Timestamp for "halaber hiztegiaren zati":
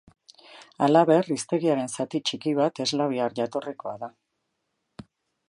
0.85-2.23